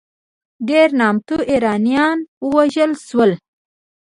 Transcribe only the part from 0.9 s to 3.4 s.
نامتو ایرانیان ووژل شول.